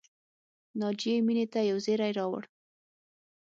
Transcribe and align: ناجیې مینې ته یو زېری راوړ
ناجیې 0.79 1.15
مینې 1.25 1.45
ته 1.53 1.59
یو 1.69 1.77
زېری 1.85 2.11
راوړ 2.19 2.43